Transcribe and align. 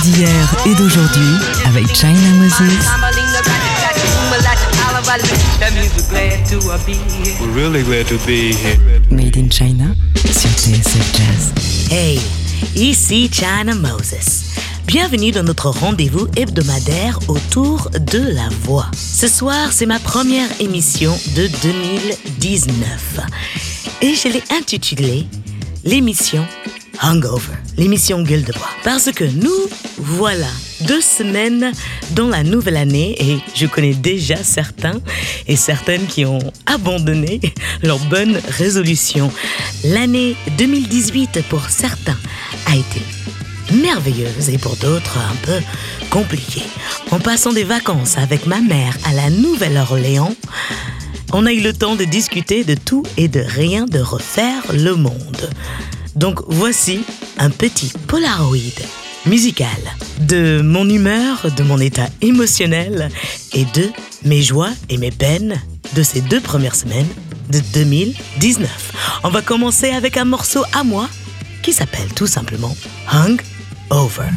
d'hier 0.00 0.54
et 0.66 0.74
d'aujourd'hui 0.74 1.36
avec 1.66 1.86
China 1.94 2.12
Moses. 2.38 2.84
Made 9.10 9.36
in 9.36 9.50
China 9.50 9.86
sur 10.24 10.50
TSF 10.50 11.12
Jazz. 11.16 11.90
Hey, 11.90 12.20
ici 12.74 13.30
China 13.32 13.74
Moses. 13.74 14.42
Bienvenue 14.86 15.32
dans 15.32 15.42
notre 15.44 15.68
rendez-vous 15.70 16.26
hebdomadaire 16.36 17.18
autour 17.28 17.90
de 17.98 18.18
la 18.20 18.48
voix. 18.64 18.86
Ce 18.96 19.28
soir, 19.28 19.70
c'est 19.72 19.86
ma 19.86 19.98
première 19.98 20.48
émission 20.60 21.12
de 21.36 21.48
2019 22.42 23.20
et 24.02 24.14
je 24.14 24.28
l'ai 24.28 24.44
intitulée 24.52 25.26
l'émission 25.84 26.44
Hangover, 27.02 27.54
l'émission 27.76 28.22
Gueule 28.22 28.42
de 28.44 28.52
Bois. 28.52 28.68
Parce 28.84 29.10
que 29.12 29.24
nous, 29.24 29.68
voilà, 29.98 30.46
deux 30.86 31.00
semaines 31.00 31.72
dans 32.12 32.28
la 32.28 32.42
nouvelle 32.42 32.76
année 32.76 33.14
et 33.18 33.38
je 33.54 33.66
connais 33.66 33.94
déjà 33.94 34.36
certains 34.42 35.00
et 35.46 35.56
certaines 35.56 36.06
qui 36.06 36.24
ont 36.24 36.52
abandonné 36.66 37.40
leur 37.82 37.98
bonne 38.06 38.38
résolution. 38.48 39.30
L'année 39.84 40.36
2018 40.58 41.44
pour 41.48 41.68
certains 41.68 42.18
a 42.66 42.76
été 42.76 43.02
merveilleuse 43.82 44.48
et 44.50 44.58
pour 44.58 44.76
d'autres 44.76 45.18
un 45.18 45.36
peu 45.44 45.60
compliquée. 46.10 46.62
En 47.10 47.18
passant 47.18 47.52
des 47.52 47.64
vacances 47.64 48.16
avec 48.16 48.46
ma 48.46 48.60
mère 48.60 48.96
à 49.04 49.12
la 49.12 49.30
Nouvelle-Orléans, 49.30 50.34
on 51.32 51.44
a 51.44 51.52
eu 51.52 51.60
le 51.60 51.72
temps 51.72 51.96
de 51.96 52.04
discuter 52.04 52.62
de 52.64 52.74
tout 52.74 53.02
et 53.16 53.26
de 53.28 53.40
rien, 53.40 53.84
de 53.84 53.98
refaire 53.98 54.62
le 54.72 54.94
monde. 54.94 55.50
Donc 56.16 56.40
voici 56.48 57.04
un 57.38 57.50
petit 57.50 57.92
Polaroid 58.08 58.56
musical 59.26 59.76
de 60.20 60.62
mon 60.62 60.88
humeur, 60.88 61.44
de 61.56 61.62
mon 61.62 61.78
état 61.78 62.06
émotionnel 62.22 63.10
et 63.52 63.66
de 63.66 63.90
mes 64.24 64.40
joies 64.42 64.70
et 64.88 64.96
mes 64.96 65.10
peines 65.10 65.60
de 65.94 66.02
ces 66.02 66.22
deux 66.22 66.40
premières 66.40 66.74
semaines 66.74 67.06
de 67.50 67.60
2019. 67.74 69.20
On 69.24 69.28
va 69.28 69.42
commencer 69.42 69.90
avec 69.90 70.16
un 70.16 70.24
morceau 70.24 70.62
à 70.72 70.84
moi 70.84 71.06
qui 71.62 71.74
s'appelle 71.74 72.10
tout 72.14 72.26
simplement 72.26 72.74
Hung 73.12 73.36
Over. 73.90 74.30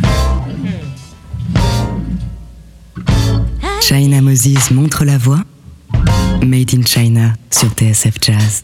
China 3.81 4.19
Moses 4.22 4.72
montre 4.72 5.05
la 5.05 5.17
voix. 5.17 5.39
Made 6.45 6.73
in 6.73 6.83
China 6.83 7.33
sur 7.50 7.69
TSF 7.72 8.16
Jazz. 8.22 8.63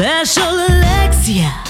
Special 0.00 0.48
Alexia. 0.58 1.69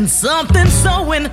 and 0.00 0.08
something 0.10 0.66
sewing. 0.66 1.26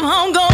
come 0.00 0.08
home, 0.10 0.32
go 0.32 0.47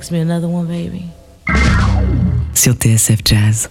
Fix 0.00 0.10
me 0.10 0.20
another 0.20 0.48
one, 0.48 0.66
baby. 0.66 1.04
Sur 2.54 2.72
TSF 2.72 3.22
Jazz. 3.22 3.68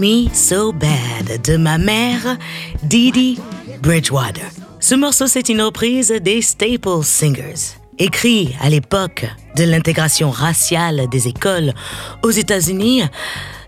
Me 0.00 0.30
So 0.32 0.72
Bad 0.72 1.42
de 1.44 1.58
ma 1.58 1.76
mère, 1.76 2.38
Didi 2.84 3.38
Bridgewater. 3.82 4.46
Ce 4.80 4.94
morceau, 4.94 5.26
c'est 5.26 5.50
une 5.50 5.60
reprise 5.60 6.10
des 6.22 6.40
Staple 6.40 7.02
Singers. 7.02 7.76
Écrit 7.98 8.56
à 8.62 8.70
l'époque 8.70 9.26
de 9.56 9.64
l'intégration 9.64 10.30
raciale 10.30 11.06
des 11.10 11.28
écoles 11.28 11.74
aux 12.22 12.30
États-Unis, 12.30 13.02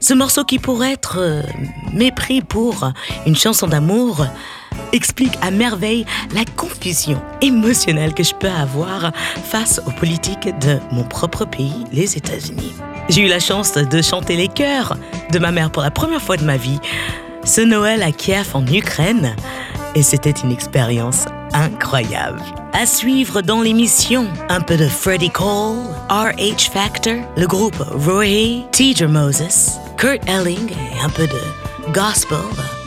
ce 0.01 0.15
morceau 0.15 0.45
qui 0.45 0.59
pourrait 0.59 0.95
être 0.95 1.19
euh, 1.19 1.43
mépris 1.93 2.41
pour 2.41 2.91
une 3.27 3.37
chanson 3.37 3.67
d'amour 3.67 4.25
explique 4.93 5.38
à 5.41 5.50
merveille 5.50 6.05
la 6.35 6.45
confusion 6.57 7.21
émotionnelle 7.41 8.14
que 8.14 8.23
je 8.23 8.35
peux 8.35 8.49
avoir 8.50 9.12
face 9.49 9.81
aux 9.87 9.91
politiques 9.93 10.49
de 10.61 10.79
mon 10.93 11.05
propre 11.05 11.45
pays, 11.45 11.85
les 11.93 12.17
États-Unis. 12.17 12.73
J'ai 13.09 13.23
eu 13.23 13.29
la 13.29 13.41
chance 13.41 13.73
de 13.75 14.02
chanter 14.02 14.37
les 14.37 14.49
chœurs 14.49 14.97
de 15.33 15.38
ma 15.38 15.50
mère 15.50 15.71
pour 15.71 15.83
la 15.83 15.91
première 15.91 16.21
fois 16.23 16.37
de 16.37 16.45
ma 16.45 16.57
vie, 16.57 16.79
ce 17.45 17.61
Noël 17.61 18.02
à 18.02 18.12
Kiev 18.12 18.49
en 18.55 18.67
Ukraine, 18.67 19.35
et 19.95 20.02
c'était 20.02 20.31
une 20.31 20.52
expérience 20.52 21.26
incroyable. 21.52 22.41
À 22.73 22.87
suivre 22.87 23.43
dans 23.43 23.61
l'émission, 23.61 24.26
un 24.49 24.61
peu 24.61 24.76
de 24.76 24.88
Freddy 24.88 25.29
Cole, 25.31 25.76
R.H. 26.09 26.71
Factor, 26.71 27.17
le 27.37 27.47
groupe 27.47 27.76
Roy, 27.91 28.67
Teacher 28.71 29.09
Moses, 29.09 29.73
Kurt 29.99 30.21
Elling 30.26 30.71
et 30.73 31.05
un 31.05 31.11
peu 31.11 31.26
de 31.26 31.93
gospel 31.93 32.38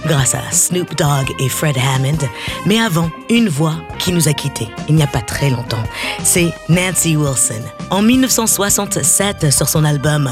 grâce 0.06 0.36
à 0.36 0.52
Snoop 0.52 0.96
Dogg 0.96 1.30
et 1.40 1.50
Fred 1.50 1.76
Hammond. 1.78 2.18
Mais 2.66 2.80
avant, 2.80 3.10
une 3.30 3.50
voix 3.50 3.74
qui 4.00 4.12
nous 4.14 4.28
a 4.28 4.34
quittés 4.34 4.68
il 4.88 4.96
n'y 4.96 5.04
a 5.04 5.08
pas 5.08 5.22
très 5.22 5.50
longtemps. 5.50 5.84
C'est 6.24 6.52
Nancy 6.70 7.16
Wilson. 7.18 7.62
En 7.90 8.02
1967, 8.02 9.52
sur 9.52 9.68
son 9.68 9.84
album 9.84 10.30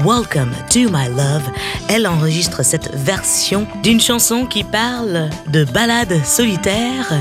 Welcome 0.00 0.50
to 0.70 0.80
My 0.90 1.08
Love, 1.08 1.42
elle 1.88 2.06
enregistre 2.06 2.64
cette 2.64 2.90
version 2.94 3.66
d'une 3.82 4.00
chanson 4.00 4.46
qui 4.46 4.64
parle 4.64 5.30
de 5.48 5.64
balades 5.64 6.24
solitaires 6.24 7.14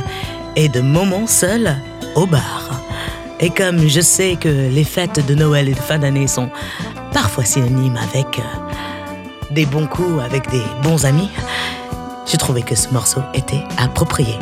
et 0.56 0.70
de 0.70 0.82
moments 0.82 1.28
seuls 1.28 1.76
au 2.16 2.26
bar. 2.26 2.70
Et 3.40 3.50
comme 3.50 3.88
je 3.88 4.02
sais 4.02 4.38
que 4.40 4.50
les 4.50 4.84
fêtes 4.84 5.26
de 5.26 5.34
Noël 5.36 5.68
et 5.70 5.74
de 5.74 5.80
fin 5.80 5.98
d'année 5.98 6.28
sont 6.28 6.50
parfois 7.12 7.44
synonymes 7.44 7.98
avec 7.98 8.40
euh, 8.40 8.42
des 9.54 9.66
bons 9.66 9.88
coups 9.88 10.22
avec 10.24 10.50
des 10.52 10.62
bons 10.84 11.06
amis, 11.06 11.30
j'ai 12.30 12.38
trouvé 12.38 12.62
que 12.62 12.76
ce 12.76 12.90
morceau 12.90 13.22
était 13.34 13.64
approprié. 13.78 14.36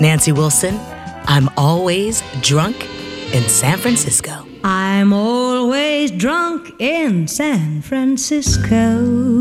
Nancy 0.00 0.32
Wilson, 0.32 0.78
I'm 1.26 1.50
always 1.56 2.22
drunk 2.42 2.76
in 3.34 3.48
San 3.48 3.76
Francisco. 3.78 4.30
I'm 4.64 5.12
always 5.12 6.10
drunk 6.10 6.72
in 6.80 7.26
San 7.28 7.82
Francisco. 7.82 9.38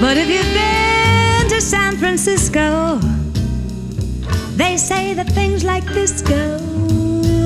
But 0.00 0.16
if 0.18 0.28
you've 0.28 0.46
been 0.54 1.48
to 1.48 1.60
San 1.60 1.96
Francisco, 1.96 3.00
They 4.58 4.76
say 4.76 5.14
that 5.14 5.28
things 5.28 5.62
like 5.62 5.84
this 5.84 6.20
go 6.20 6.56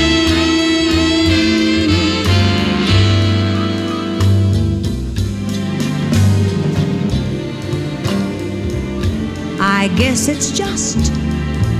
I 9.60 9.88
guess 9.98 10.28
it's 10.28 10.50
just 10.50 10.96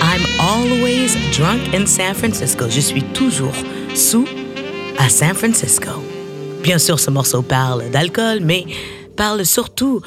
I'm 0.00 0.22
always 0.38 1.16
drunk 1.36 1.74
in 1.74 1.84
San 1.86 2.14
Francisco. 2.14 2.68
Je 2.68 2.78
suis 2.80 3.02
toujours 3.12 3.52
sous 3.96 4.24
à 4.98 5.08
San 5.08 5.34
Francisco. 5.34 5.90
Bien 6.62 6.78
sûr, 6.78 7.00
ce 7.00 7.10
morceau 7.10 7.42
parle 7.42 7.90
d'alcool, 7.90 8.38
mais 8.40 8.64
parle 9.16 9.44
surtout 9.44 10.00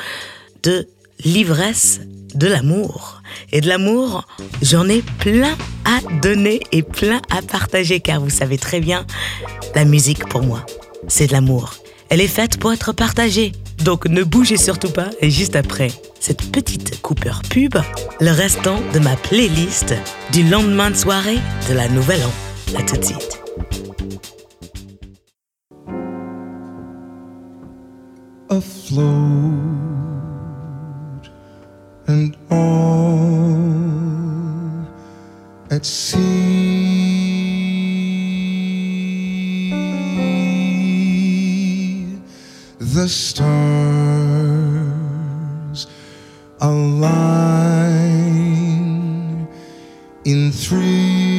de 0.64 0.88
l'ivresse 1.26 2.00
de 2.34 2.48
l'amour. 2.48 3.22
Et 3.52 3.60
de 3.60 3.68
l'amour, 3.68 4.26
j'en 4.62 4.88
ai 4.88 5.02
plein 5.20 5.56
à 5.84 6.00
donner 6.22 6.62
et 6.72 6.82
plein 6.82 7.22
à 7.30 7.42
partager, 7.42 8.00
car 8.00 8.22
vous 8.22 8.30
savez 8.30 8.58
très 8.58 8.80
bien, 8.80 9.06
la 9.76 9.84
musique 9.84 10.30
pour 10.30 10.44
moi, 10.44 10.66
c'est 11.10 11.28
de 11.28 11.34
l'amour. 11.34 11.74
Elle 12.10 12.22
est 12.22 12.28
faite 12.28 12.58
pour 12.58 12.72
être 12.72 12.94
partagée. 12.94 13.52
Donc 13.84 14.06
ne 14.08 14.24
bougez 14.24 14.58
surtout 14.58 14.92
pas, 14.92 15.10
et 15.22 15.30
juste 15.30 15.56
après, 15.58 15.90
cette 16.22 16.50
petite 16.52 17.02
Cooper 17.02 17.34
pub, 17.50 17.76
le 18.20 18.30
restant 18.32 18.80
de 18.94 19.00
ma 19.00 19.16
playlist 19.16 19.96
du 20.32 20.48
lendemain 20.48 20.92
de 20.92 20.96
soirée 20.96 21.40
de 21.68 21.74
la 21.74 21.90
Nouvelle 21.90 22.22
An. 22.22 22.32
À 22.80 22.84
tout 22.84 22.96
de 22.98 23.04
suite. 23.04 23.40
and 32.08 32.36
all 32.52 33.70
at 35.72 35.80
The 35.84 36.18
a 46.62 46.70
line 46.70 49.48
in 50.26 50.52
three. 50.52 51.31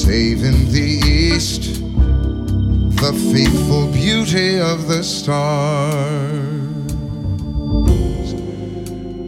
save 0.06 0.44
in 0.44 0.54
the 0.72 1.02
east 1.08 1.82
the 3.02 3.12
faithful 3.34 3.88
beauty 3.92 4.60
of 4.62 4.88
the 4.88 5.04
stars. 5.04 5.86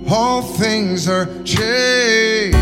All 0.07 0.43
things 0.43 1.09
are 1.09 1.25
changed. 1.43 2.56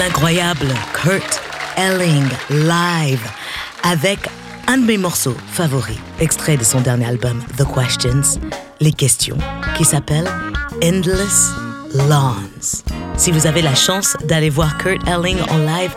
l'incroyable 0.00 0.66
Kurt 0.94 1.42
Elling 1.76 2.24
live 2.48 3.20
avec 3.82 4.18
un 4.66 4.78
de 4.78 4.86
mes 4.86 4.96
morceaux 4.96 5.36
favoris, 5.52 5.98
extrait 6.18 6.56
de 6.56 6.64
son 6.64 6.80
dernier 6.80 7.04
album 7.04 7.44
The 7.58 7.64
Questions, 7.74 8.40
Les 8.80 8.92
Questions, 8.94 9.36
qui 9.76 9.84
s'appelle 9.84 10.24
Endless 10.82 11.50
Lawns. 12.08 12.82
Si 13.18 13.30
vous 13.30 13.46
avez 13.46 13.60
la 13.60 13.74
chance 13.74 14.16
d'aller 14.24 14.48
voir 14.48 14.78
Kurt 14.78 15.06
Elling 15.06 15.36
en 15.50 15.58
live, 15.58 15.94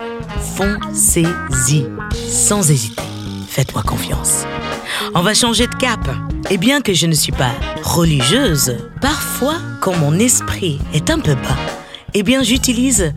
foncez-y 0.58 1.86
sans 2.30 2.70
hésiter. 2.70 3.02
Faites-moi 3.48 3.84
confiance. 3.84 4.44
On 5.16 5.22
va 5.22 5.34
changer 5.34 5.68
de 5.68 5.76
cap. 5.76 6.02
Et 6.50 6.58
bien 6.58 6.82
que 6.82 6.92
je 6.94 7.06
ne 7.08 7.13
suis 7.13 7.32
pas 7.32 7.54
religieuse, 7.84 8.76
parfois 9.00 9.56
quand 9.80 9.96
mon 9.96 10.20
esprit 10.20 10.82
est 10.94 11.10
un 11.10 11.20
peu 11.22 11.36
bas, 11.36 11.58
eh 12.13 12.24
bien 12.24 12.44
j'utilise 12.44 13.13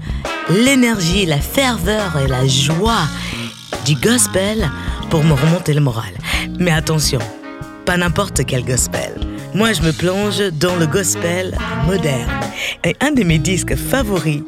l'énergie, 0.50 1.26
la 1.26 1.40
ferveur 1.40 2.16
et 2.18 2.28
la 2.28 2.46
joie 2.46 3.06
du 3.84 3.94
gospel 3.94 4.70
pour 5.10 5.22
me 5.24 5.32
remonter 5.32 5.74
le 5.74 5.80
moral. 5.80 6.12
Mais 6.58 6.70
attention, 6.70 7.20
pas 7.84 7.96
n'importe 7.96 8.44
quel 8.46 8.64
gospel. 8.64 9.12
Moi, 9.54 9.72
je 9.72 9.82
me 9.82 9.92
plonge 9.92 10.38
dans 10.58 10.76
le 10.76 10.86
gospel 10.86 11.56
moderne. 11.86 12.30
Et 12.84 12.94
un 13.00 13.10
de 13.12 13.22
mes 13.24 13.38
disques 13.38 13.74
favoris 13.76 14.42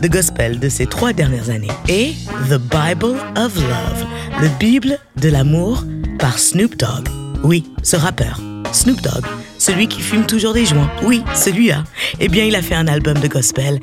de 0.00 0.08
gospel 0.08 0.58
de 0.58 0.68
ces 0.68 0.86
trois 0.86 1.12
dernières 1.12 1.50
années 1.50 1.68
est 1.88 2.12
The 2.48 2.58
Bible 2.58 3.16
of 3.36 3.54
Love, 3.56 4.04
le 4.40 4.48
Bible 4.58 4.98
de 5.16 5.28
l'amour 5.28 5.84
par 6.18 6.38
Snoop 6.38 6.76
Dogg. 6.76 7.08
Oui, 7.42 7.64
ce 7.82 7.96
rappeur, 7.96 8.40
Snoop 8.72 9.02
Dogg 9.02 9.24
celui 9.64 9.88
qui 9.88 10.02
fume 10.02 10.26
toujours 10.26 10.52
des 10.52 10.66
joints. 10.66 10.90
Oui, 11.02 11.24
celui-là. 11.34 11.84
Eh 12.20 12.28
bien, 12.28 12.44
il 12.44 12.54
a 12.54 12.60
fait 12.60 12.74
un 12.74 12.86
album 12.86 13.18
de 13.18 13.28
gospel. 13.28 13.80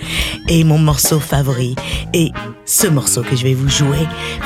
Et 0.47 0.63
mon 0.63 0.77
morceau 0.77 1.19
favori 1.19 1.75
est 2.13 2.31
ce 2.65 2.85
morceau 2.85 3.23
que 3.23 3.35
je 3.35 3.41
vais 3.43 3.55
vous 3.55 3.67
jouer, 3.69 3.97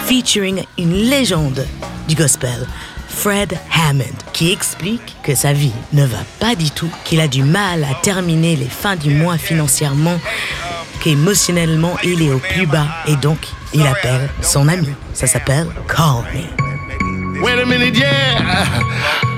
featuring 0.05 0.63
une 0.77 0.93
légende 0.93 1.65
du 2.07 2.15
gospel. 2.15 2.65
Fred 3.09 3.53
Hammond, 3.81 4.15
qui 4.31 4.51
explique 4.53 5.15
que 5.23 5.35
sa 5.35 5.51
vie 5.51 5.73
ne 5.93 6.05
va 6.05 6.19
pas 6.39 6.55
du 6.55 6.71
tout, 6.71 6.89
qu'il 7.03 7.19
a 7.19 7.27
du 7.27 7.43
mal 7.43 7.83
à 7.83 7.95
terminer 8.01 8.55
les 8.55 8.65
fins 8.69 8.95
du 8.95 9.09
mois 9.13 9.37
financièrement, 9.37 10.17
qu'émotionnellement 11.03 11.95
il 12.03 12.21
est 12.21 12.31
au 12.31 12.39
plus 12.39 12.65
bas 12.65 12.87
et 13.07 13.15
donc 13.17 13.39
il 13.73 13.85
appelle 13.85 14.29
son 14.41 14.67
ami. 14.69 14.87
Ça 15.13 15.27
s'appelle 15.27 15.67
Call 15.87 16.23
Me. 16.57 16.64
Wait 17.41 17.59
a 17.59 17.65
minute, 17.65 17.95
yeah. 17.97 18.37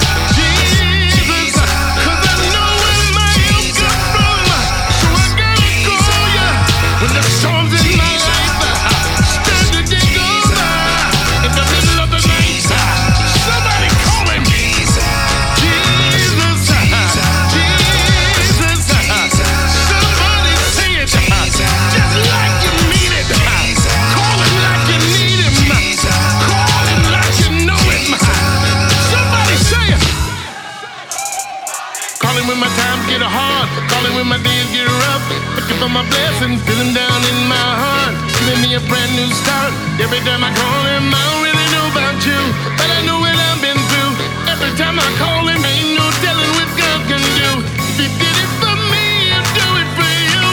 get 33.09 33.25
hard. 33.25 33.66
Calling 33.90 34.14
when 34.21 34.29
my 34.29 34.38
days 34.44 34.68
get 34.71 34.87
rough. 35.09 35.25
Looking 35.59 35.79
for 35.83 35.90
my 35.90 36.05
blessing, 36.12 36.61
feeling 36.68 36.92
down 36.92 37.21
in 37.33 37.38
my 37.49 37.66
heart. 37.83 38.14
Giving 38.38 38.61
me 38.62 38.71
a 38.77 38.83
brand 38.88 39.12
new 39.16 39.29
start. 39.42 39.73
Every 39.99 40.21
time 40.29 40.44
I 40.44 40.51
call 40.53 40.81
him, 40.92 41.05
I 41.11 41.21
don't 41.29 41.42
really 41.49 41.68
know 41.75 41.87
about 41.92 42.16
you, 42.29 42.40
but 42.79 42.88
I 42.88 42.99
know 43.09 43.18
what 43.18 43.33
I've 43.35 43.61
been 43.64 43.81
through. 43.90 44.12
Every 44.53 44.73
time 44.79 44.97
I 45.01 45.09
call 45.18 45.42
him, 45.49 45.61
ain't 45.64 45.90
no 45.97 46.05
telling 46.23 46.53
what 46.61 46.71
God 46.77 47.01
can 47.11 47.23
do. 47.40 47.51
If 47.81 47.92
he 47.99 48.07
did 48.21 48.37
it 48.44 48.53
for 48.61 48.77
me, 48.92 49.05
he'll 49.33 49.51
do 49.59 49.68
it 49.83 49.88
for 49.97 50.12
you. 50.33 50.44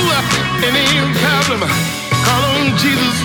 Any 0.71 0.87
problem. 1.21 1.61
Call 2.25 2.43
on 2.55 2.73
Jesus 2.81 3.17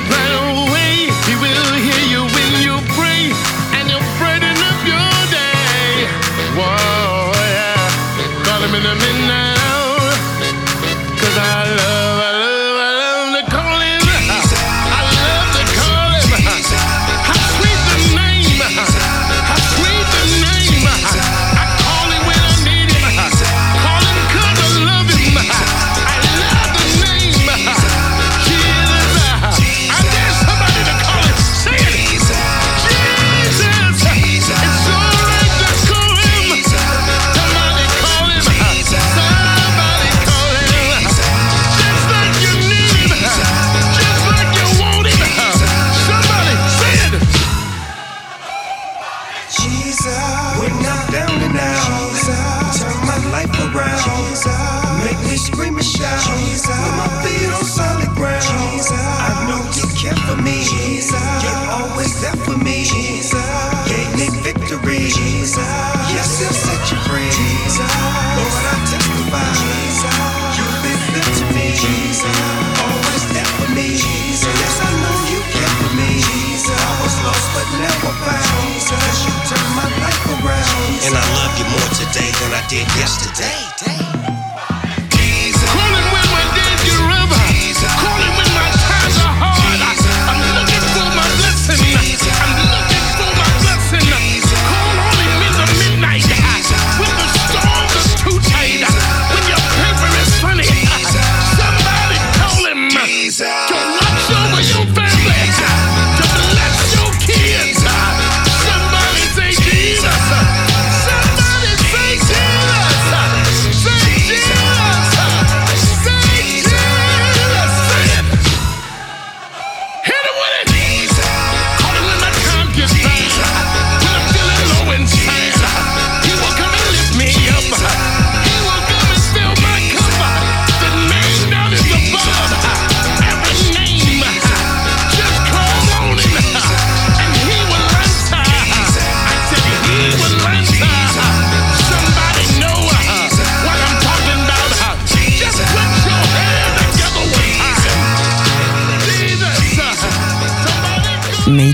that 11.36 11.69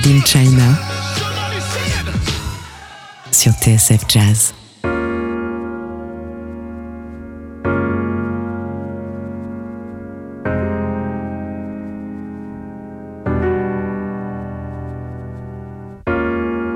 in 0.07 0.23
China 0.23 0.79
sur 3.33 3.51
TSF 3.55 4.07
Jazz. 4.07 4.55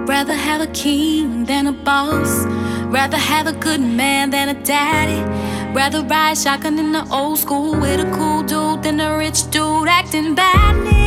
Rather 0.09 0.35
have 0.35 0.61
a 0.61 0.67
king 0.73 1.45
than 1.47 1.67
a 1.69 1.73
boss. 1.85 2.45
Rather 2.97 3.17
have 3.17 3.47
a 3.47 3.53
good 3.53 3.81
man 3.81 4.31
than 4.31 4.49
a 4.49 4.55
daddy. 4.65 5.21
Rather 5.73 6.03
ride 6.03 6.37
shotgun 6.37 6.79
in 6.81 6.91
the 6.93 7.07
old 7.13 7.39
school 7.39 7.79
with 7.81 8.01
a 8.01 8.11
cool 8.17 8.43
dude 8.43 8.83
than 8.83 8.99
a 8.99 9.17
rich 9.17 9.49
dude 9.53 9.87
acting 9.89 10.35
badly. 10.35 11.00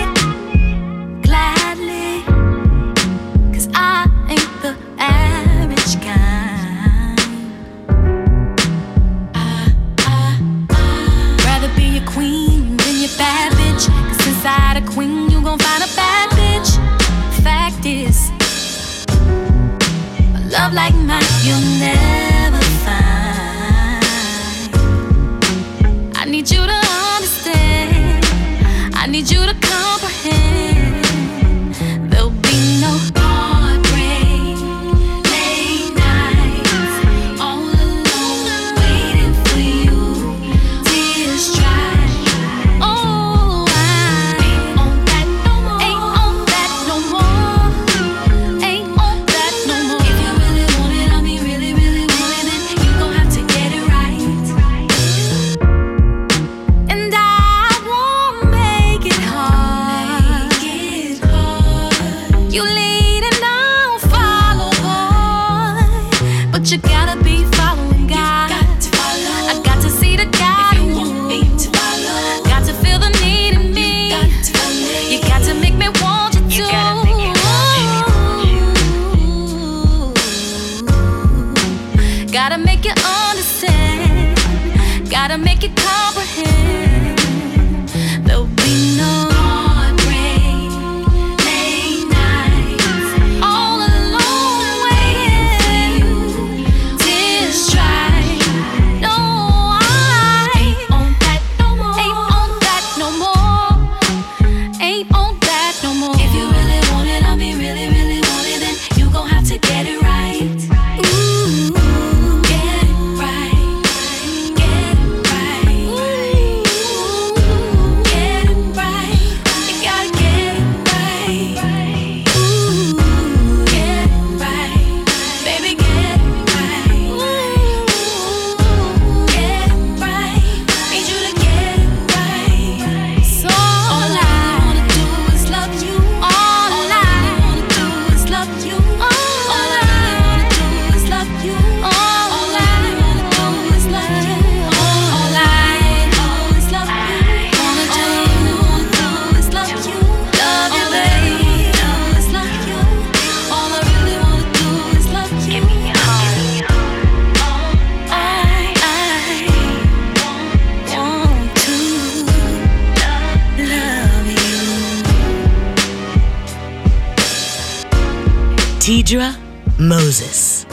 Deidre 169.06 169.32
Moses. 169.80 170.66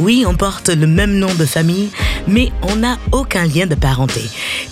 Oui, 0.00 0.24
on 0.26 0.34
porte 0.34 0.68
le 0.68 0.86
même 0.86 1.18
nom 1.18 1.32
de 1.38 1.44
famille, 1.44 1.90
mais 2.26 2.50
on 2.62 2.76
n'a 2.76 2.98
aucun 3.12 3.44
lien 3.44 3.66
de 3.66 3.74
parenté. 3.74 4.22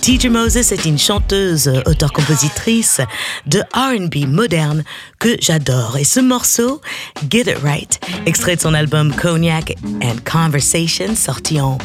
TJ 0.01 0.25
Moses 0.27 0.71
est 0.71 0.85
une 0.85 0.97
chanteuse, 0.97 1.71
auteur-compositrice 1.85 3.01
de 3.45 3.61
RB 3.73 4.27
moderne 4.27 4.83
que 5.19 5.35
j'adore. 5.39 5.97
Et 5.97 6.03
ce 6.03 6.19
morceau, 6.19 6.81
Get 7.29 7.41
It 7.41 7.57
Right, 7.63 7.99
extrait 8.25 8.55
de 8.55 8.61
son 8.61 8.73
album 8.73 9.13
Cognac 9.15 9.75
and 10.03 10.15
Conversation, 10.29 11.15
sorti 11.15 11.61
en 11.61 11.77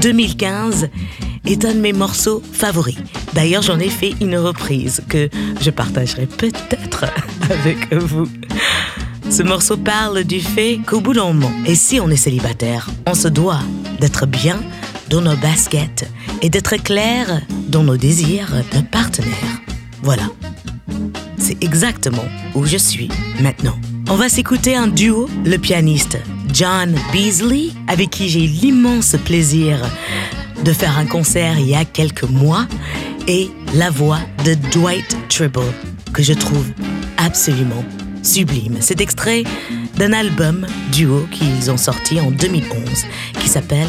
2015, 0.00 0.88
est 1.46 1.64
un 1.64 1.74
de 1.74 1.80
mes 1.80 1.92
morceaux 1.92 2.42
favoris. 2.52 2.96
D'ailleurs, 3.34 3.62
j'en 3.62 3.78
ai 3.80 3.90
fait 3.90 4.14
une 4.20 4.38
reprise 4.38 5.02
que 5.08 5.28
je 5.60 5.70
partagerai 5.70 6.26
peut-être 6.26 7.06
avec 7.50 7.92
vous. 7.92 8.28
Ce 9.30 9.42
morceau 9.42 9.76
parle 9.76 10.22
du 10.24 10.40
fait 10.40 10.78
qu'au 10.86 11.00
bout 11.00 11.14
d'un 11.14 11.32
moment, 11.32 11.50
et 11.66 11.74
si 11.74 11.98
on 11.98 12.08
est 12.10 12.16
célibataire, 12.16 12.88
on 13.06 13.14
se 13.14 13.26
doit 13.26 13.62
d'être 13.98 14.26
bien 14.26 14.60
dans 15.08 15.22
nos 15.22 15.36
baskets 15.36 16.08
et 16.42 16.50
d'être 16.50 16.76
clair 16.76 17.40
dans 17.68 17.82
nos 17.82 17.96
désirs 17.96 18.50
de 18.72 18.80
partenaire. 18.80 19.30
Voilà. 20.02 20.24
C'est 21.38 21.62
exactement 21.64 22.24
où 22.54 22.64
je 22.66 22.76
suis 22.76 23.08
maintenant. 23.40 23.74
On 24.08 24.16
va 24.16 24.28
s'écouter 24.28 24.76
un 24.76 24.86
duo, 24.88 25.28
le 25.44 25.56
pianiste 25.56 26.18
John 26.52 26.94
Beasley, 27.12 27.70
avec 27.88 28.10
qui 28.10 28.28
j'ai 28.28 28.46
l'immense 28.46 29.16
plaisir 29.24 29.78
de 30.64 30.72
faire 30.72 30.98
un 30.98 31.06
concert 31.06 31.58
il 31.58 31.66
y 31.68 31.74
a 31.74 31.84
quelques 31.84 32.24
mois, 32.28 32.66
et 33.26 33.50
la 33.74 33.90
voix 33.90 34.18
de 34.44 34.52
Dwight 34.70 35.16
Tribble, 35.30 35.60
que 36.12 36.22
je 36.22 36.34
trouve 36.34 36.66
absolument 37.16 37.82
sublime. 38.24 38.78
C'est 38.80 39.00
extrait 39.00 39.44
d'un 39.96 40.12
album 40.12 40.66
duo 40.90 41.26
qu'ils 41.30 41.70
ont 41.70 41.76
sorti 41.76 42.20
en 42.20 42.30
2011 42.30 42.80
qui 43.38 43.48
s'appelle 43.48 43.88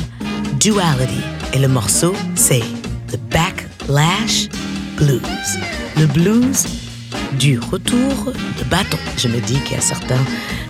Duality. 0.59 1.21
Et 1.53 1.59
le 1.59 1.67
morceau, 1.67 2.13
c'est 2.35 2.61
The 3.07 3.19
Backlash 3.31 4.49
Blues. 4.97 5.21
Le 5.97 6.05
blues 6.07 6.65
du 7.39 7.59
retour 7.59 8.31
de 8.59 8.63
bâton. 8.69 8.97
Je 9.17 9.27
me 9.27 9.39
dis 9.41 9.57
qu'il 9.61 9.75
y 9.77 9.79
a 9.79 9.81
certains 9.81 10.23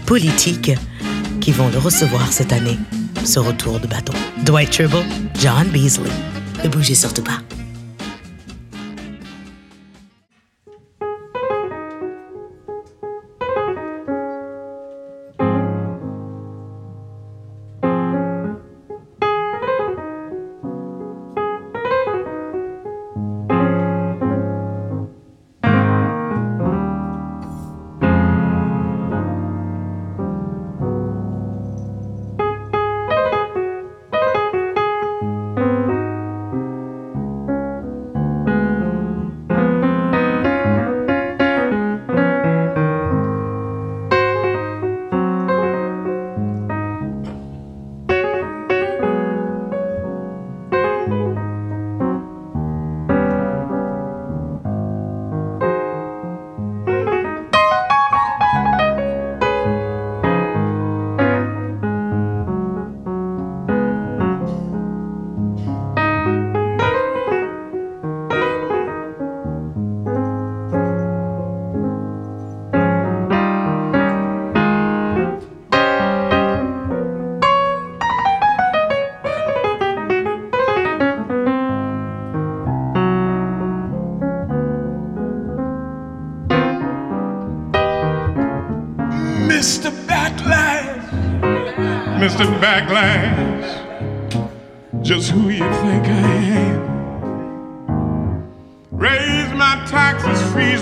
politiques 0.05 0.71
qui 1.41 1.51
vont 1.51 1.69
le 1.69 1.77
recevoir 1.77 2.31
cette 2.31 2.53
année, 2.53 2.77
ce 3.23 3.39
retour 3.39 3.79
de 3.79 3.87
bâton. 3.87 4.13
Dwight 4.45 4.69
Tribble, 4.71 5.03
John 5.39 5.67
Beasley. 5.73 6.11
Ne 6.63 6.69
bougez 6.69 6.95
surtout 6.95 7.23
pas. 7.23 7.39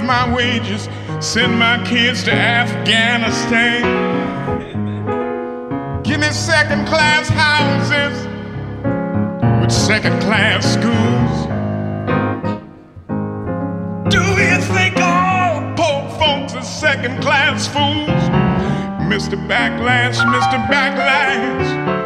my 0.06 0.34
wages, 0.34 0.90
send 1.20 1.58
my 1.58 1.84
kids 1.86 2.24
to 2.24 2.32
Afghanistan. 2.34 3.84
Give 6.04 6.20
me 6.20 6.30
second 6.32 6.88
class 6.88 7.28
houses 7.30 8.26
with 9.62 9.72
second 9.72 10.20
class 10.22 10.74
schools. 10.74 11.34
Do 14.14 14.22
you 14.42 14.62
think 14.74 14.98
all 14.98 15.62
poor 15.76 16.10
folks 16.20 16.54
are 16.56 16.62
second 16.64 17.22
class 17.22 17.68
fools? 17.68 18.24
Mr. 19.08 19.38
Backlash, 19.48 20.18
Mr. 20.24 20.66
Backlash. 20.68 22.03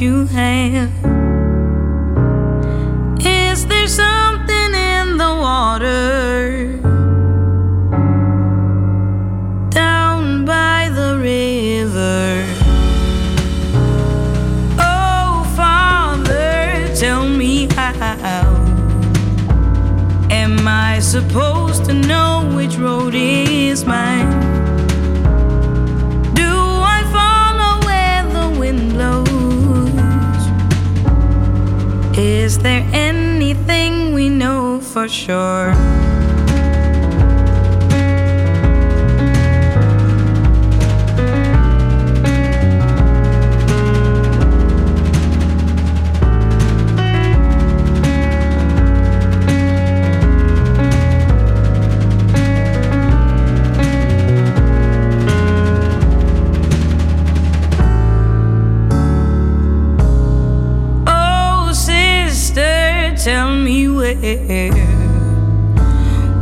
you 0.00 0.26
had. 0.26 0.53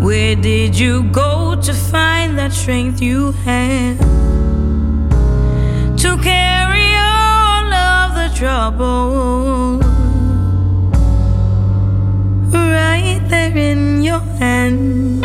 Where 0.02 0.36
did 0.36 0.78
you 0.78 1.02
go 1.10 1.60
to 1.60 1.74
find 1.74 2.38
that 2.38 2.52
strength 2.52 3.02
you 3.02 3.32
have 3.42 3.98
to 5.98 6.16
carry 6.18 6.94
all 6.94 7.74
of 7.74 8.14
the 8.14 8.38
trouble 8.38 9.80
right 12.52 13.20
there 13.28 13.56
in 13.56 14.02
your 14.04 14.20
hand? 14.38 15.24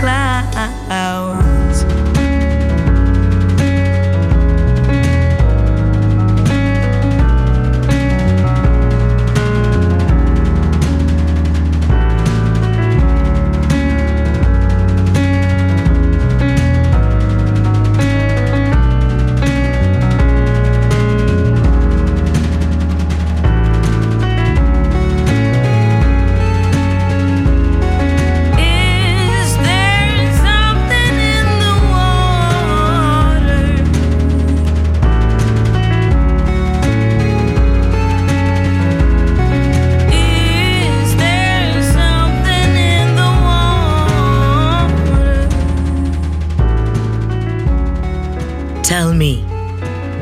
cloud. 0.00 0.29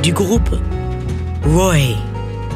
du 0.09 0.14
groupe 0.14 0.48
Roy, 1.44 1.94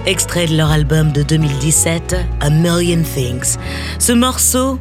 extrait 0.07 0.46
de 0.46 0.57
leur 0.57 0.70
album 0.70 1.12
de 1.12 1.22
2017 1.22 2.16
A 2.40 2.48
Million 2.48 3.03
Things. 3.03 3.59
Ce 3.98 4.12
morceau 4.12 4.78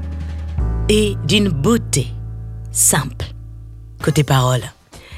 est 0.88 1.18
d'une 1.28 1.50
beauté 1.50 2.08
simple. 2.72 3.26
Côté 4.02 4.24
parole, 4.24 4.62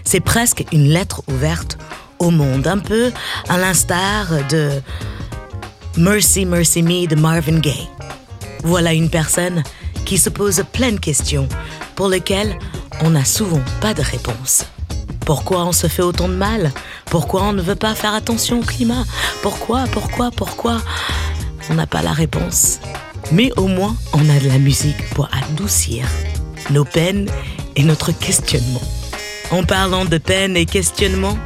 c'est 0.04 0.20
presque 0.20 0.66
une 0.74 0.90
lettre 0.90 1.22
ouverte 1.28 1.78
au 2.18 2.32
monde, 2.32 2.66
un 2.66 2.80
peu 2.80 3.12
à 3.48 3.60
l'instar 3.60 4.32
de 4.50 4.72
Mercy 5.96 6.48
Mercy 6.48 6.82
Me 6.82 7.06
de 7.06 7.14
Marvin 7.16 7.60
Gaye. 7.60 7.88
Voilà 8.64 8.94
une 8.96 9.12
personne 9.12 9.62
qui 10.06 10.18
se 10.18 10.32
pose 10.32 10.64
plein 10.74 10.94
de 10.94 11.00
questions 11.00 11.48
pour 11.94 12.08
lesquelles 12.08 12.58
on 13.04 13.12
n'a 13.12 13.24
souvent 13.26 13.62
pas 13.80 13.94
de 13.94 14.02
réponse. 14.02 14.66
Pourquoi 15.26 15.64
on 15.66 15.72
se 15.72 15.88
fait 15.88 16.02
autant 16.02 16.28
de 16.28 16.34
mal 16.36 16.72
Pourquoi 17.06 17.44
on 17.44 17.54
ne 17.54 17.62
veut 17.62 17.76
pas 17.76 17.96
faire 17.96 18.14
attention 18.14 18.60
au 18.60 18.64
climat 18.64 19.06
Pourquoi, 19.42 19.86
pourquoi, 19.92 20.32
pourquoi 20.32 20.82
On 21.70 21.76
n'a 21.76 21.88
pas 21.88 22.02
la 22.02 22.12
réponse. 22.12 22.80
Mais 23.32 23.50
au 23.56 23.68
moins, 23.68 23.96
on 24.12 24.30
a 24.30 24.40
de 24.40 24.48
la 24.50 24.58
musique 24.58 25.08
pour 25.12 25.30
adoucir 25.32 26.06
nos 26.72 26.84
peines 26.84 27.30
et 27.78 27.84
notre 27.84 28.12
questionnement. 28.12 28.82
En 29.52 29.64
parlant 29.64 30.04
de 30.06 30.18
peines 30.18 30.58
et 30.58 30.66
questionnement, 30.66 31.38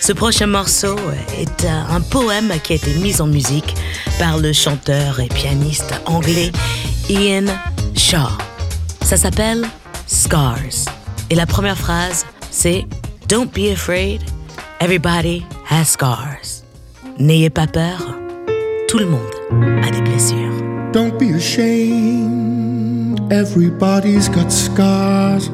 ce 0.00 0.12
prochain 0.12 0.46
morceau 0.46 0.96
est 1.38 1.66
un 1.66 2.00
poème 2.00 2.52
qui 2.62 2.72
a 2.72 2.76
été 2.76 2.94
mis 2.94 3.20
en 3.20 3.26
musique 3.26 3.74
par 4.18 4.38
le 4.38 4.52
chanteur 4.54 5.20
et 5.20 5.28
pianiste 5.28 6.00
anglais 6.06 6.52
Ian 7.10 7.44
Shaw. 7.94 8.30
Ça 9.02 9.16
s'appelle 9.18 9.66
Scars. 10.06 10.56
Et 11.28 11.34
la 11.34 11.46
première 11.46 11.76
phrase, 11.76 12.24
c'est 12.50 12.86
Don't 13.28 13.52
be 13.52 13.70
afraid. 13.72 14.22
Everybody 14.78 15.44
has 15.64 15.90
scars. 15.90 16.62
N'ayez 17.18 17.50
pas 17.50 17.66
peur. 17.66 17.98
Tout 18.88 18.98
le 19.00 19.06
monde 19.06 19.84
a 19.84 19.90
des 19.90 20.00
blessures. 20.00 20.62
Don't 20.92 21.18
be 21.18 21.30
ashamed. 21.30 23.20
Everybody's 23.32 24.28
got 24.28 24.52
scars. 24.52 25.48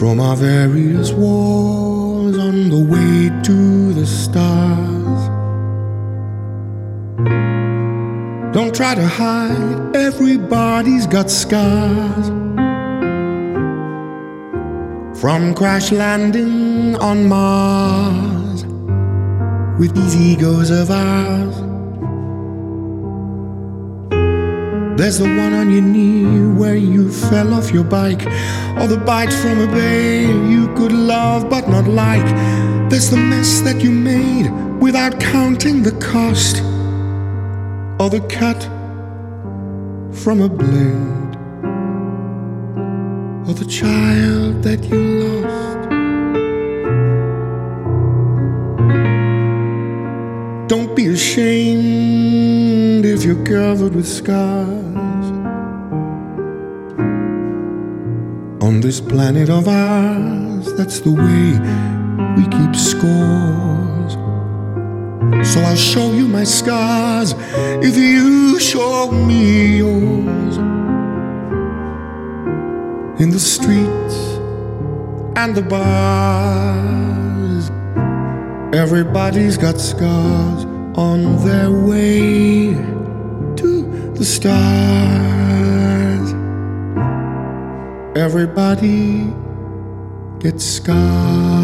From 0.00 0.18
our 0.18 0.34
various 0.34 1.12
wars 1.12 2.36
on 2.38 2.68
the 2.68 2.84
way 2.84 3.30
to 3.44 3.92
the 3.94 4.04
stars. 4.04 5.28
Don't 8.52 8.74
try 8.74 8.96
to 8.96 9.06
hide, 9.06 9.94
everybody's 9.94 11.06
got 11.06 11.30
scars. 11.30 12.30
From 15.22 15.54
crash 15.54 15.92
landing 15.92 16.96
on 16.96 17.28
Mars 17.28 18.64
with 19.78 19.94
these 19.94 20.16
egos 20.20 20.68
of 20.72 20.90
ours. 20.90 21.54
There's 24.98 25.18
the 25.18 25.28
one 25.36 25.52
on 25.54 25.70
your 25.70 25.80
knee 25.82 26.58
where 26.58 26.74
you 26.74 27.12
fell 27.12 27.54
off 27.54 27.70
your 27.70 27.84
bike, 27.84 28.26
or 28.80 28.88
the 28.88 29.00
bite 29.06 29.32
from 29.32 29.60
a 29.60 29.68
babe 29.68 30.50
you 30.50 30.66
could 30.74 30.90
love 30.90 31.48
but 31.48 31.68
not 31.68 31.86
like. 31.86 32.28
There's 32.90 33.08
the 33.10 33.16
mess 33.16 33.60
that 33.60 33.80
you 33.80 33.92
made 33.92 34.48
without 34.82 35.20
counting 35.20 35.84
the 35.84 35.92
cost, 36.00 36.56
or 38.02 38.10
the 38.10 38.26
cut 38.28 38.60
from 40.20 40.40
a 40.40 40.48
blade 40.48 41.31
or 43.48 43.54
the 43.54 43.64
child 43.64 44.62
that 44.62 44.80
you 44.84 45.42
lost. 45.42 45.88
Don't 50.68 50.94
be 50.94 51.06
ashamed 51.08 53.04
if 53.04 53.24
you're 53.24 53.44
covered 53.44 53.94
with 53.96 54.06
scars. 54.06 55.24
On 58.66 58.80
this 58.80 59.00
planet 59.00 59.50
of 59.50 59.66
ours, 59.66 60.72
that's 60.74 61.00
the 61.00 61.10
way 61.10 61.46
we 62.36 62.44
keep 62.58 62.76
scores. 62.76 63.08
So 65.52 65.60
I'll 65.62 65.74
show 65.76 66.12
you 66.12 66.28
my 66.28 66.44
scars 66.44 67.34
if 67.88 67.96
you 67.96 68.60
show 68.60 69.10
me 69.10 69.78
yours 69.78 70.71
in 73.18 73.30
the 73.30 73.40
streets 73.40 74.38
and 75.36 75.54
the 75.54 75.62
bars. 75.62 77.70
Everybody's 78.74 79.56
got 79.58 79.78
scars 79.78 80.64
on 80.96 81.36
their 81.44 81.70
way 81.70 82.72
to 83.56 83.82
the 84.16 84.24
stars. 84.24 84.56
Everybody 88.16 89.30
gets 90.40 90.64
scars. 90.64 91.61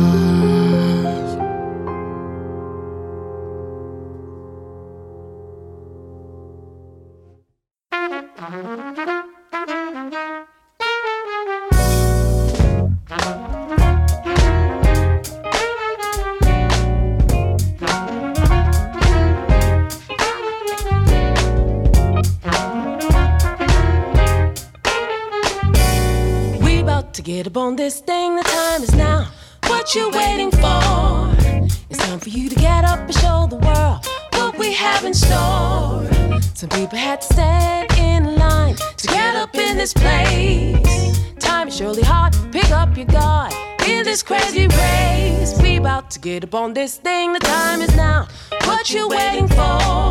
surely 41.78 42.02
hard. 42.02 42.34
Pick 42.50 42.68
up 42.72 42.96
your 42.96 43.06
guy. 43.06 43.48
In 43.86 44.02
this 44.04 44.20
crazy 44.20 44.66
race, 44.66 45.50
we 45.62 45.76
about 45.76 46.10
to 46.10 46.18
get 46.18 46.42
up 46.42 46.52
on 46.62 46.74
this 46.74 46.92
thing. 47.06 47.32
The 47.32 47.38
time 47.38 47.80
is 47.86 47.94
now. 47.94 48.26
What 48.70 48.90
you 48.92 49.06
waiting 49.16 49.46
for? 49.46 50.10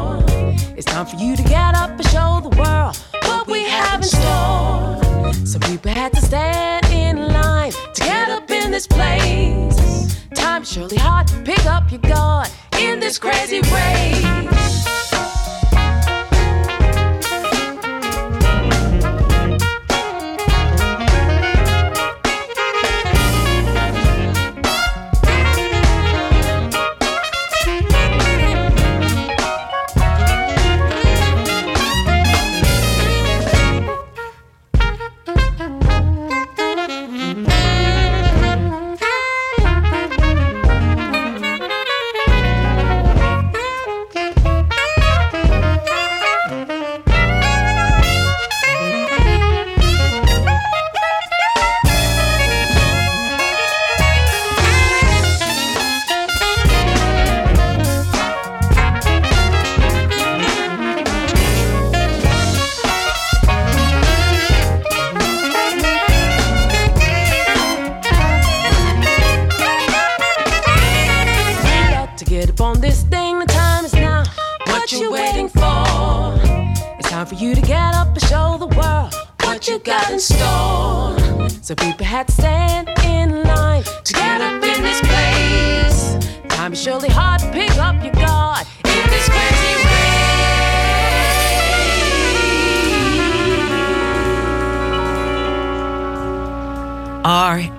It's 0.78 0.86
time 0.86 1.06
for 1.06 1.18
you 1.18 1.36
to 1.36 1.44
get 1.44 1.74
up 1.82 1.90
and 2.00 2.06
show 2.16 2.32
the 2.48 2.54
world 2.62 2.94
what 3.30 3.48
we 3.54 3.60
have 3.64 4.00
in 4.00 4.04
store. 4.04 5.34
Some 5.52 5.62
people 5.70 5.92
had 5.92 6.14
to 6.18 6.22
stand 6.22 6.86
in 7.04 7.16
line 7.38 7.74
to 7.98 8.02
get 8.12 8.30
up 8.30 8.50
in 8.50 8.72
this 8.72 8.88
place. 8.88 10.18
Time 10.36 10.64
surely 10.64 10.98
hard. 11.08 11.28
Pick 11.44 11.66
up 11.66 11.92
your 11.92 12.02
guard 12.14 12.50
in 12.80 13.02
this 13.02 13.18
crazy 13.20 13.60
race. 13.76 14.56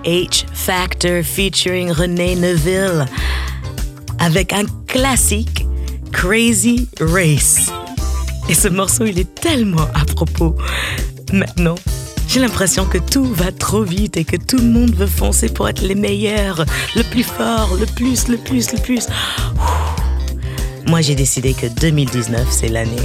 h 0.03 0.43
Factor 0.53 1.23
featuring 1.23 1.91
René 1.91 2.35
Neville 2.35 3.05
avec 4.19 4.53
un 4.53 4.65
classique 4.87 5.65
Crazy 6.11 6.87
Race. 6.99 7.71
Et 8.49 8.53
ce 8.53 8.67
morceau, 8.67 9.05
il 9.05 9.19
est 9.19 9.35
tellement 9.35 9.87
à 9.93 10.05
propos. 10.05 10.55
Maintenant, 11.31 11.75
j'ai 12.27 12.39
l'impression 12.39 12.85
que 12.85 12.97
tout 12.97 13.25
va 13.25 13.51
trop 13.51 13.83
vite 13.83 14.17
et 14.17 14.23
que 14.23 14.35
tout 14.37 14.57
le 14.57 14.65
monde 14.67 14.93
veut 14.95 15.05
foncer 15.07 15.49
pour 15.49 15.69
être 15.69 15.81
les 15.83 15.95
meilleurs, 15.95 16.65
le 16.95 17.03
plus 17.03 17.23
fort, 17.23 17.75
le 17.79 17.85
plus, 17.85 18.27
le 18.27 18.37
plus, 18.37 18.71
le 18.71 18.79
plus. 18.79 19.07
Moi, 20.87 21.01
j'ai 21.01 21.15
décidé 21.15 21.53
que 21.53 21.67
2019, 21.67 22.47
c'est 22.49 22.69
l'année 22.69 22.95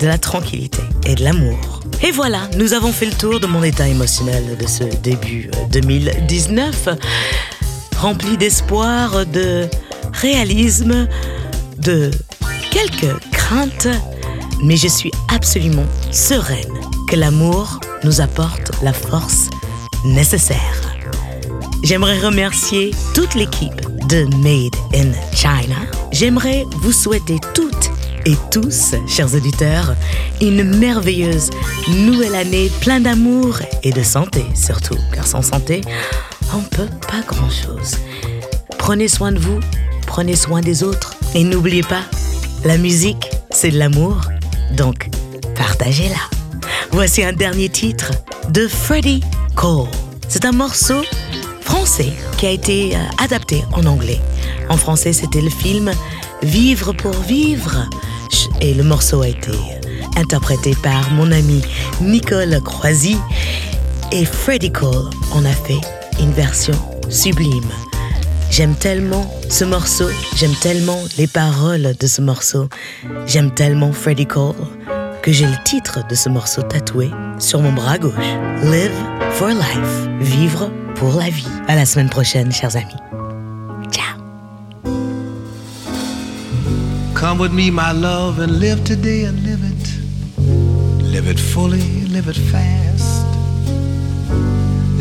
de 0.00 0.06
la 0.06 0.18
tranquillité 0.18 0.80
et 1.06 1.14
de 1.14 1.22
l'amour. 1.22 1.73
Et 2.02 2.10
voilà, 2.10 2.40
nous 2.56 2.72
avons 2.72 2.92
fait 2.92 3.06
le 3.06 3.12
tour 3.12 3.40
de 3.40 3.46
mon 3.46 3.62
état 3.62 3.88
émotionnel 3.88 4.56
de 4.58 4.66
ce 4.66 4.84
début 5.02 5.50
2019, 5.70 6.88
euh, 6.88 6.94
rempli 7.98 8.36
d'espoir, 8.36 9.24
de 9.26 9.66
réalisme, 10.12 11.06
de 11.78 12.10
quelques 12.70 13.18
craintes, 13.32 13.88
mais 14.62 14.76
je 14.76 14.88
suis 14.88 15.10
absolument 15.32 15.86
sereine 16.10 16.72
que 17.08 17.16
l'amour 17.16 17.80
nous 18.04 18.20
apporte 18.20 18.70
la 18.82 18.92
force 18.92 19.48
nécessaire. 20.04 20.60
J'aimerais 21.82 22.18
remercier 22.20 22.92
toute 23.14 23.34
l'équipe 23.34 23.80
de 24.08 24.24
Made 24.36 24.76
in 24.94 25.12
China. 25.34 25.76
J'aimerais 26.12 26.64
vous 26.78 26.92
souhaiter 26.92 27.36
toutes 27.52 27.83
et 28.26 28.36
tous, 28.50 28.94
chers 29.06 29.34
auditeurs, 29.34 29.94
une 30.40 30.64
merveilleuse 30.78 31.50
nouvelle 31.98 32.34
année 32.34 32.70
pleine 32.80 33.02
d'amour 33.02 33.58
et 33.82 33.92
de 33.92 34.02
santé 34.02 34.44
surtout, 34.54 34.96
car 35.12 35.26
sans 35.26 35.42
santé, 35.42 35.82
on 36.54 36.58
ne 36.58 36.66
peut 36.66 36.88
pas 37.08 37.20
grand-chose. 37.26 37.96
Prenez 38.78 39.08
soin 39.08 39.32
de 39.32 39.38
vous, 39.38 39.60
prenez 40.06 40.36
soin 40.36 40.60
des 40.60 40.82
autres 40.82 41.14
et 41.34 41.44
n'oubliez 41.44 41.82
pas, 41.82 42.02
la 42.64 42.78
musique, 42.78 43.30
c'est 43.50 43.70
de 43.70 43.78
l'amour, 43.78 44.22
donc 44.72 45.10
partagez-la. 45.56 46.58
Voici 46.92 47.22
un 47.24 47.32
dernier 47.32 47.68
titre 47.68 48.10
de 48.48 48.68
Freddie 48.68 49.22
Cole. 49.54 49.88
C'est 50.28 50.44
un 50.46 50.52
morceau 50.52 51.02
français 51.60 52.12
qui 52.38 52.46
a 52.46 52.50
été 52.50 52.94
euh, 52.94 52.98
adapté 53.22 53.62
en 53.72 53.84
anglais. 53.84 54.20
En 54.70 54.76
français, 54.76 55.12
c'était 55.12 55.42
le 55.42 55.50
film 55.50 55.92
Vivre 56.42 56.92
pour 56.92 57.12
vivre 57.22 57.88
et 58.60 58.74
le 58.74 58.82
morceau 58.82 59.22
a 59.22 59.28
été 59.28 59.50
interprété 60.16 60.74
par 60.82 61.10
mon 61.12 61.30
ami 61.32 61.62
Nicole 62.00 62.60
Croisy 62.64 63.16
et 64.12 64.24
Freddy 64.24 64.70
Cole 64.70 65.10
en 65.32 65.44
a 65.44 65.50
fait 65.52 65.80
une 66.20 66.32
version 66.32 66.74
sublime. 67.08 67.68
J'aime 68.50 68.74
tellement 68.74 69.28
ce 69.50 69.64
morceau, 69.64 70.04
j'aime 70.36 70.54
tellement 70.62 70.98
les 71.18 71.26
paroles 71.26 71.94
de 71.98 72.06
ce 72.06 72.20
morceau, 72.20 72.68
j'aime 73.26 73.50
tellement 73.52 73.92
Freddy 73.92 74.26
Cole 74.26 74.54
que 75.22 75.32
j'ai 75.32 75.46
le 75.46 75.56
titre 75.64 76.00
de 76.08 76.14
ce 76.14 76.28
morceau 76.28 76.62
tatoué 76.62 77.10
sur 77.38 77.60
mon 77.60 77.72
bras 77.72 77.98
gauche. 77.98 78.12
Live 78.62 78.92
for 79.32 79.48
life, 79.48 80.08
vivre 80.20 80.70
pour 80.94 81.14
la 81.14 81.30
vie. 81.30 81.46
À 81.66 81.74
la 81.76 81.86
semaine 81.86 82.10
prochaine, 82.10 82.52
chers 82.52 82.76
amis. 82.76 83.22
Come 87.30 87.38
with 87.38 87.54
me, 87.54 87.70
my 87.70 87.90
love, 87.90 88.38
and 88.38 88.60
live 88.60 88.84
today 88.84 89.24
and 89.24 89.42
live 89.46 89.60
it. 89.64 90.40
Live 91.02 91.26
it 91.26 91.40
fully, 91.40 91.80
live 92.12 92.28
it 92.28 92.36
fast. 92.36 93.26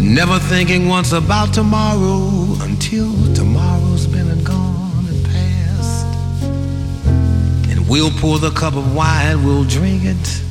Never 0.01 0.39
thinking 0.39 0.87
once 0.87 1.11
about 1.11 1.53
tomorrow 1.53 2.55
until 2.63 3.11
tomorrow's 3.33 4.07
been 4.07 4.29
and 4.29 4.45
gone 4.45 5.05
and 5.09 5.25
past. 5.25 6.45
And 7.69 7.85
we'll 7.89 8.11
pour 8.21 8.39
the 8.39 8.51
cup 8.51 8.75
of 8.77 8.95
wine, 8.95 9.43
we'll 9.43 9.65
drink 9.65 10.03
it. 10.05 10.41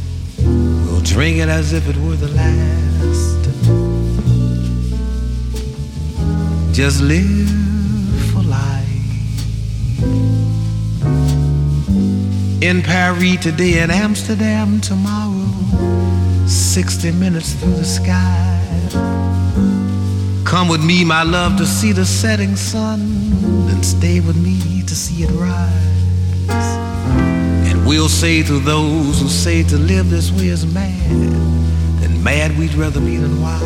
We'll 0.45 1.01
drink 1.01 1.39
it 1.39 1.49
as 1.49 1.73
if 1.73 1.89
it 1.89 1.97
were 1.97 2.17
the 2.17 2.29
last. 2.37 3.49
Just 6.77 7.01
live 7.01 7.72
in 12.63 12.81
Paris 12.81 13.43
today 13.43 13.81
and 13.81 13.91
Amsterdam 13.91 14.81
tomorrow. 14.81 15.49
60 16.47 17.11
minutes 17.13 17.53
through 17.55 17.75
the 17.75 17.85
sky. 17.85 18.61
Come 20.47 20.69
with 20.69 20.85
me, 20.85 21.05
my 21.05 21.25
love, 21.25 21.57
to 21.59 21.67
see 21.67 21.91
the 21.91 22.05
setting 22.07 22.55
sun, 22.55 23.01
and 23.69 23.85
stay 23.85 24.21
with 24.21 24.37
me 24.37 24.83
to 24.87 24.95
see 24.95 25.25
it 25.25 25.31
rise. 25.31 27.69
And 27.69 27.85
we'll 27.85 28.09
say 28.09 28.45
to 28.45 28.61
those 28.61 29.19
who 29.21 29.29
say 29.29 29.65
to 29.65 29.77
live 29.77 30.09
this 30.09 30.31
way 30.31 30.49
is 30.51 30.65
mad, 30.65 31.11
then 32.01 32.23
mad 32.23 32.57
we'd 32.59 32.75
rather 32.75 33.01
be 33.01 33.17
than 33.17 33.41
wise. 33.43 33.61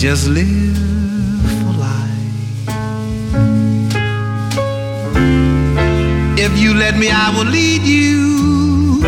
Just 0.00 0.26
live 0.28 0.89
If 6.52 6.58
you 6.58 6.74
let 6.74 6.96
me, 6.96 7.08
I 7.08 7.30
will 7.36 7.46
lead 7.46 7.82
you 7.82 9.00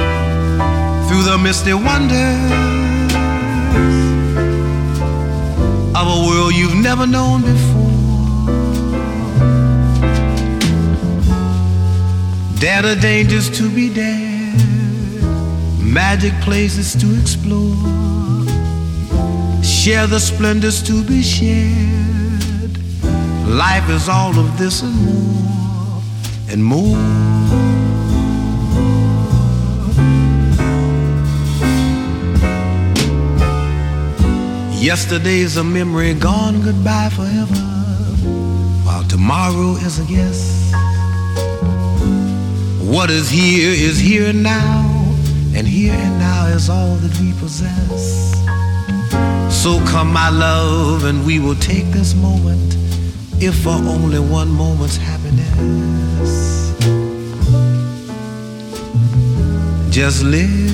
through 1.09 1.25
the 1.25 1.37
misty 1.43 1.75
wonders 1.75 2.53
of 5.97 6.07
a 6.07 6.27
world 6.27 6.55
you've 6.55 6.77
never 6.77 7.05
known 7.05 7.43
before. 7.43 7.99
There 12.61 12.87
are 12.87 12.95
dangers 12.95 13.51
to 13.59 13.69
be 13.75 13.93
dared, 13.93 14.63
magic 15.81 16.35
places 16.43 16.93
to 16.95 17.09
explore, 17.21 17.75
share 19.65 20.07
the 20.07 20.21
splendors 20.21 20.81
to 20.85 21.03
be 21.05 21.23
shared. 21.23 22.79
Life 23.49 23.91
is 23.91 24.09
all 24.09 24.39
of 24.39 24.59
this 24.59 24.83
and 24.83 24.95
more 24.95 26.49
and 26.51 26.65
more. 27.23 27.32
Yesterday's 34.83 35.57
a 35.59 35.63
memory 35.63 36.13
gone 36.13 36.61
goodbye 36.61 37.09
forever, 37.11 37.55
while 38.83 39.05
tomorrow 39.05 39.77
is 39.77 40.01
a 40.01 40.05
guess. 40.07 40.61
What 42.83 43.09
is 43.09 43.31
here 43.31 43.71
is 43.71 43.99
here 44.01 44.31
and 44.31 44.43
now, 44.43 44.83
and 45.55 45.69
here 45.69 45.93
and 45.95 46.19
now 46.19 46.47
is 46.47 46.69
all 46.69 46.97
that 46.97 47.17
we 47.21 47.33
possess. 47.39 48.35
So 49.63 49.79
come, 49.87 50.13
my 50.13 50.31
love, 50.31 51.05
and 51.05 51.25
we 51.25 51.39
will 51.39 51.59
take 51.61 51.85
this 51.93 52.17
moment, 52.17 52.75
if 53.41 53.55
for 53.63 53.79
only 53.95 54.19
one 54.19 54.49
moment's 54.51 54.97
happiness. 54.97 56.33
Just 59.95 60.25
live. 60.25 60.72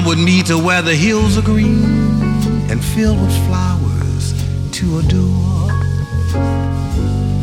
Come 0.00 0.08
with 0.08 0.18
me 0.24 0.42
to 0.44 0.56
where 0.56 0.80
the 0.80 0.94
hills 0.94 1.36
are 1.36 1.42
green 1.42 1.84
and 2.70 2.82
filled 2.82 3.20
with 3.20 3.36
flowers 3.48 4.32
to 4.72 4.98
adore. 4.98 5.68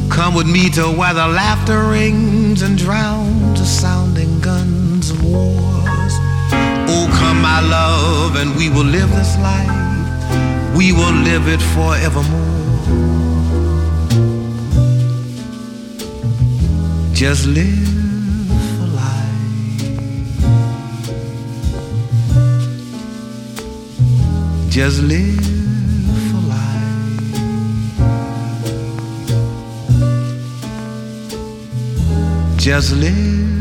Come 0.10 0.34
with 0.34 0.50
me 0.50 0.68
to 0.72 0.86
where 0.88 1.14
the 1.14 1.28
laughter 1.28 1.84
rings 1.88 2.64
and 2.64 2.76
drowns 2.76 3.60
the 3.60 3.66
sounding 3.68 4.40
guns 4.42 5.12
of 5.12 5.24
wars. 5.24 6.14
Oh, 6.90 7.08
come, 7.20 7.44
my 7.44 7.62
love, 7.62 8.38
and 8.38 8.50
we 8.58 8.72
will 8.72 8.90
live 8.98 9.12
this 9.12 9.38
life. 9.38 9.78
We 10.76 10.94
will 10.94 11.14
live 11.14 11.48
it 11.48 11.62
forevermore. 11.76 12.56
Just 17.14 17.46
live. 17.46 17.97
just 24.78 25.02
live 25.02 25.44
for 26.30 26.38
life. 26.52 27.06
Just 32.60 32.94
live. 32.98 33.57